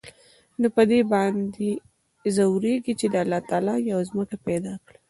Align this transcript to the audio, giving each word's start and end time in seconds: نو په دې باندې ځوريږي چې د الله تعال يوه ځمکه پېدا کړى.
نو 0.59 0.67
په 0.75 0.83
دې 0.89 0.99
باندې 1.13 1.69
ځوريږي 2.35 2.93
چې 2.99 3.05
د 3.09 3.15
الله 3.23 3.39
تعال 3.49 3.67
يوه 3.91 4.03
ځمکه 4.09 4.35
پېدا 4.47 4.73
کړى. 4.85 4.97